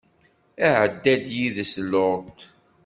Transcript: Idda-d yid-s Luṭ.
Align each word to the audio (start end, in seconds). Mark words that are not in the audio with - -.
Idda-d 0.85 1.25
yid-s 1.37 1.73
Luṭ. 1.91 2.25